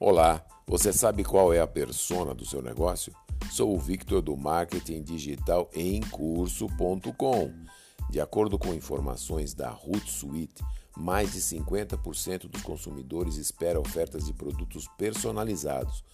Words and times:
Olá, 0.00 0.46
você 0.64 0.92
sabe 0.92 1.24
qual 1.24 1.52
é 1.52 1.60
a 1.60 1.66
persona 1.66 2.32
do 2.32 2.46
seu 2.46 2.62
negócio? 2.62 3.12
Sou 3.50 3.74
o 3.74 3.78
Victor 3.80 4.22
do 4.22 4.36
Marketing 4.36 5.02
Digital 5.02 5.68
em 5.74 6.00
curso.com. 6.02 7.52
De 8.08 8.20
acordo 8.20 8.56
com 8.56 8.72
informações 8.72 9.54
da 9.54 9.72
Hootsuite, 9.72 10.62
mais 10.96 11.32
de 11.32 11.40
50% 11.40 12.46
dos 12.46 12.62
consumidores 12.62 13.34
espera 13.34 13.80
ofertas 13.80 14.26
de 14.26 14.32
produtos 14.32 14.86
personalizados, 14.96 16.04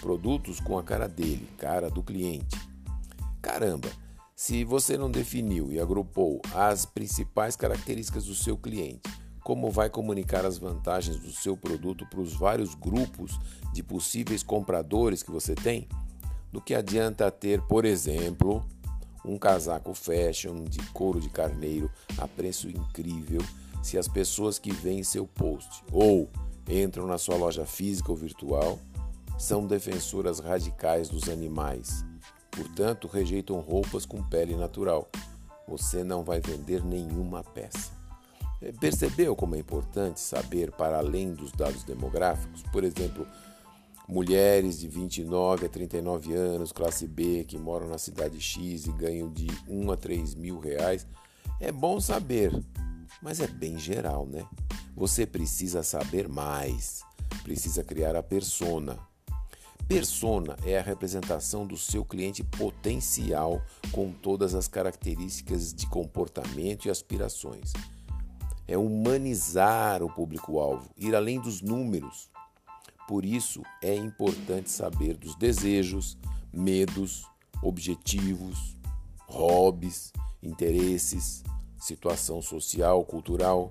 produtos 0.00 0.58
com 0.58 0.78
a 0.78 0.82
cara 0.82 1.06
dele, 1.06 1.46
cara 1.58 1.90
do 1.90 2.02
cliente. 2.02 2.56
Caramba, 3.42 3.90
se 4.34 4.64
você 4.64 4.96
não 4.96 5.10
definiu 5.10 5.70
e 5.70 5.78
agrupou 5.78 6.40
as 6.54 6.86
principais 6.86 7.56
características 7.56 8.24
do 8.24 8.34
seu 8.34 8.56
cliente, 8.56 9.02
como 9.44 9.70
vai 9.70 9.90
comunicar 9.90 10.46
as 10.46 10.56
vantagens 10.56 11.18
do 11.18 11.30
seu 11.30 11.54
produto 11.54 12.06
para 12.06 12.20
os 12.20 12.32
vários 12.32 12.74
grupos 12.74 13.38
de 13.74 13.82
possíveis 13.82 14.42
compradores 14.42 15.22
que 15.22 15.30
você 15.30 15.54
tem? 15.54 15.86
Do 16.50 16.62
que 16.62 16.74
adianta 16.74 17.30
ter, 17.30 17.60
por 17.60 17.84
exemplo, 17.84 18.64
um 19.22 19.36
casaco 19.36 19.92
fashion 19.92 20.64
de 20.64 20.78
couro 20.92 21.20
de 21.20 21.28
carneiro 21.28 21.90
a 22.16 22.26
preço 22.26 22.70
incrível 22.70 23.42
se 23.82 23.98
as 23.98 24.08
pessoas 24.08 24.58
que 24.58 24.72
veem 24.72 25.02
seu 25.04 25.26
post 25.26 25.84
ou 25.92 26.30
entram 26.66 27.06
na 27.06 27.18
sua 27.18 27.36
loja 27.36 27.66
física 27.66 28.10
ou 28.10 28.16
virtual 28.16 28.78
são 29.38 29.66
defensoras 29.66 30.38
radicais 30.38 31.10
dos 31.10 31.28
animais, 31.28 32.02
portanto 32.50 33.08
rejeitam 33.08 33.60
roupas 33.60 34.06
com 34.06 34.22
pele 34.22 34.56
natural. 34.56 35.06
Você 35.68 36.02
não 36.02 36.24
vai 36.24 36.40
vender 36.40 36.82
nenhuma 36.82 37.42
peça. 37.42 38.03
Percebeu 38.72 39.36
como 39.36 39.54
é 39.56 39.58
importante 39.58 40.20
saber 40.20 40.72
para 40.72 40.98
além 40.98 41.34
dos 41.34 41.52
dados 41.52 41.84
demográficos? 41.84 42.62
Por 42.72 42.82
exemplo, 42.82 43.26
mulheres 44.08 44.78
de 44.78 44.88
29 44.88 45.66
a 45.66 45.68
39 45.68 46.34
anos, 46.34 46.72
classe 46.72 47.06
B, 47.06 47.44
que 47.44 47.58
moram 47.58 47.88
na 47.88 47.98
cidade 47.98 48.40
X 48.40 48.86
e 48.86 48.92
ganham 48.92 49.30
de 49.30 49.48
1 49.68 49.92
a 49.92 49.96
3 49.96 50.34
mil 50.34 50.58
reais. 50.58 51.06
É 51.60 51.70
bom 51.70 52.00
saber, 52.00 52.52
mas 53.20 53.40
é 53.40 53.46
bem 53.46 53.78
geral, 53.78 54.26
né? 54.26 54.46
Você 54.96 55.26
precisa 55.26 55.82
saber 55.82 56.28
mais, 56.28 57.02
precisa 57.42 57.84
criar 57.84 58.16
a 58.16 58.22
persona. 58.22 58.98
Persona 59.86 60.56
é 60.64 60.78
a 60.78 60.82
representação 60.82 61.66
do 61.66 61.76
seu 61.76 62.02
cliente 62.02 62.42
potencial 62.42 63.60
com 63.92 64.10
todas 64.10 64.54
as 64.54 64.66
características 64.66 65.74
de 65.74 65.86
comportamento 65.86 66.86
e 66.86 66.90
aspirações 66.90 67.72
é 68.66 68.76
humanizar 68.76 70.02
o 70.02 70.12
público-alvo, 70.12 70.90
ir 70.96 71.14
além 71.14 71.40
dos 71.40 71.60
números. 71.60 72.30
Por 73.06 73.24
isso 73.24 73.62
é 73.82 73.94
importante 73.94 74.70
saber 74.70 75.16
dos 75.16 75.36
desejos, 75.36 76.16
medos, 76.52 77.26
objetivos, 77.62 78.76
hobbies, 79.26 80.12
interesses, 80.42 81.42
situação 81.78 82.40
social, 82.40 83.04
cultural. 83.04 83.70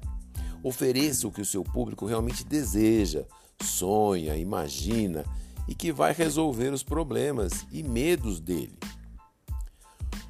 Ofereça 0.62 1.28
o 1.28 1.32
que 1.32 1.42
o 1.42 1.46
seu 1.46 1.64
público 1.64 2.06
realmente 2.06 2.44
deseja, 2.44 3.26
sonha, 3.62 4.36
imagina 4.38 5.26
e 5.68 5.74
que 5.74 5.92
vai 5.92 6.14
resolver 6.14 6.74
os 6.74 6.84
problemas 6.84 7.66
e 7.72 7.82
medos 7.82 8.40
dele. 8.40 8.78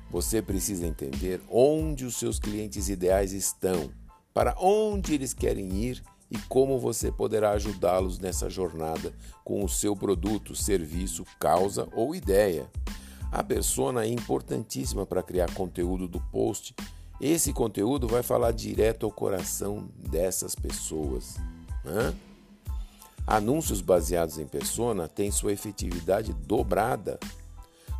Você 0.10 0.42
precisa 0.42 0.86
entender 0.86 1.42
onde 1.50 2.06
os 2.06 2.16
seus 2.16 2.38
clientes 2.40 2.88
ideais 2.88 3.34
estão 3.34 3.92
para 4.34 4.56
onde 4.60 5.14
eles 5.14 5.34
querem 5.34 5.72
ir 5.74 6.04
e 6.34 6.38
como 6.50 6.80
você 6.80 7.12
poderá 7.12 7.52
ajudá-los 7.52 8.18
nessa 8.18 8.50
jornada 8.50 9.14
com 9.44 9.64
o 9.64 9.70
seu 9.70 9.96
produto, 9.96 10.56
serviço, 10.56 11.24
causa 11.40 11.88
ou 11.94 12.16
ideia. 12.16 12.68
A 13.32 13.44
persona 13.44 14.04
é 14.04 14.08
importantíssima 14.08 15.06
para 15.06 15.22
criar 15.22 15.54
conteúdo 15.54 16.08
do 16.08 16.20
post. 16.20 16.76
Esse 17.22 17.54
conteúdo 17.54 18.08
vai 18.08 18.24
falar 18.24 18.52
direto 18.52 19.06
ao 19.06 19.12
coração 19.12 19.88
dessas 19.96 20.56
pessoas. 20.56 21.36
Né? 21.86 22.14
Anúncios 23.28 23.82
baseados 23.82 24.40
em 24.40 24.48
persona 24.48 25.08
têm 25.08 25.32
sua 25.32 25.54
efetividade 25.54 26.34
dobrada. 26.34 27.20